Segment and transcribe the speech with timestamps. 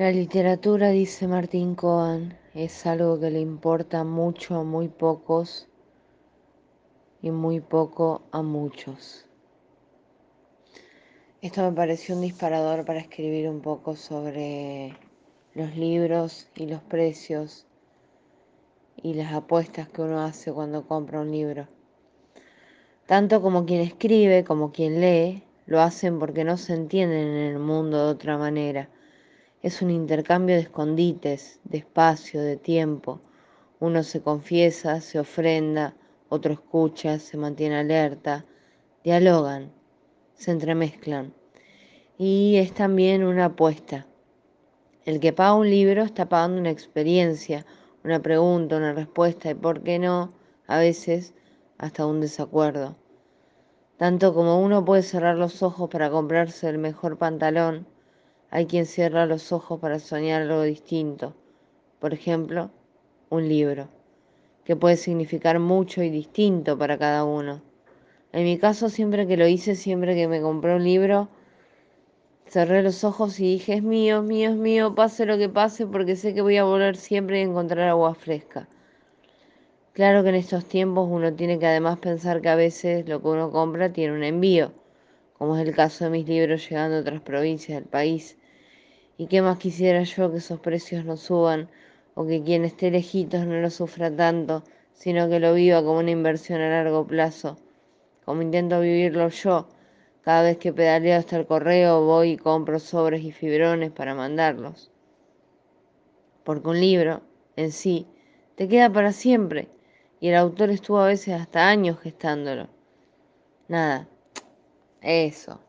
[0.00, 5.68] La literatura, dice Martín Cohen, es algo que le importa mucho a muy pocos
[7.20, 9.26] y muy poco a muchos.
[11.42, 14.96] Esto me pareció un disparador para escribir un poco sobre
[15.52, 17.66] los libros y los precios
[18.96, 21.68] y las apuestas que uno hace cuando compra un libro.
[23.04, 27.58] Tanto como quien escribe como quien lee lo hacen porque no se entienden en el
[27.58, 28.88] mundo de otra manera.
[29.62, 33.20] Es un intercambio de escondites, de espacio, de tiempo.
[33.78, 35.94] Uno se confiesa, se ofrenda,
[36.30, 38.46] otro escucha, se mantiene alerta,
[39.04, 39.70] dialogan,
[40.32, 41.34] se entremezclan.
[42.16, 44.06] Y es también una apuesta.
[45.04, 47.66] El que paga un libro está pagando una experiencia,
[48.02, 50.32] una pregunta, una respuesta y, ¿por qué no?
[50.68, 51.34] A veces
[51.76, 52.96] hasta un desacuerdo.
[53.98, 57.86] Tanto como uno puede cerrar los ojos para comprarse el mejor pantalón,
[58.50, 61.34] hay quien cierra los ojos para soñar algo distinto.
[62.00, 62.70] Por ejemplo,
[63.28, 63.88] un libro,
[64.64, 67.62] que puede significar mucho y distinto para cada uno.
[68.32, 71.28] En mi caso, siempre que lo hice, siempre que me compré un libro,
[72.46, 75.86] cerré los ojos y dije, es mío, es mío, es mío, pase lo que pase,
[75.86, 78.68] porque sé que voy a volver siempre y encontrar agua fresca.
[79.92, 83.28] Claro que en estos tiempos uno tiene que además pensar que a veces lo que
[83.28, 84.72] uno compra tiene un envío,
[85.38, 88.36] como es el caso de mis libros llegando a otras provincias del país.
[89.20, 91.68] Y qué más quisiera yo que esos precios no suban
[92.14, 96.10] o que quien esté lejitos no lo sufra tanto, sino que lo viva como una
[96.10, 97.58] inversión a largo plazo,
[98.24, 99.68] como intento vivirlo yo.
[100.22, 104.90] Cada vez que pedaleo hasta el correo voy y compro sobres y fibrones para mandarlos.
[106.42, 107.20] Porque un libro,
[107.56, 108.06] en sí,
[108.54, 109.68] te queda para siempre
[110.18, 112.68] y el autor estuvo a veces hasta años gestándolo.
[113.68, 114.08] Nada,
[115.02, 115.60] eso.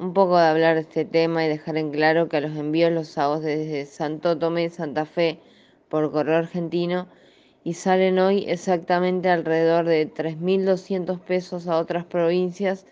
[0.00, 3.18] Un poco de hablar de este tema y dejar en claro que los envíos los
[3.18, 5.40] hago desde Santo Tomé, Santa Fe,
[5.90, 7.06] por correo argentino
[7.64, 12.86] y salen hoy exactamente alrededor de 3.200 pesos a otras provincias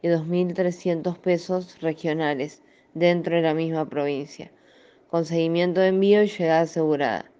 [0.00, 2.62] y 2.300 pesos regionales
[2.94, 4.50] dentro de la misma provincia,
[5.10, 7.30] con seguimiento de envío y llegada asegurada.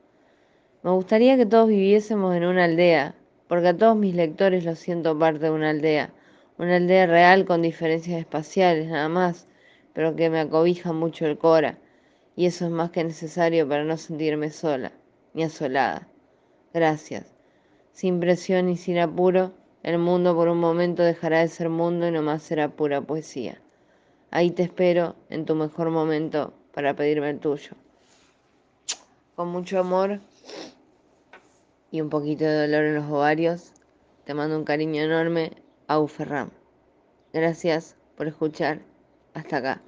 [0.82, 3.14] Me gustaría que todos viviésemos en una aldea,
[3.48, 6.12] porque a todos mis lectores los siento parte de una aldea,
[6.58, 9.46] una aldea real con diferencias espaciales nada más,
[9.92, 11.78] pero que me acobija mucho el Cora,
[12.36, 14.92] y eso es más que necesario para no sentirme sola,
[15.34, 16.08] ni asolada.
[16.72, 17.32] Gracias.
[17.92, 22.10] Sin presión y sin apuro, el mundo por un momento dejará de ser mundo y
[22.10, 23.60] nomás será pura poesía.
[24.30, 27.72] Ahí te espero en tu mejor momento para pedirme el tuyo.
[29.36, 30.20] Con mucho amor,
[31.90, 33.72] y un poquito de dolor en los ovarios,
[34.24, 35.52] te mando un cariño enorme,
[35.86, 36.50] a Uferram.
[37.32, 38.80] Gracias por escuchar
[39.34, 39.82] hasta acá.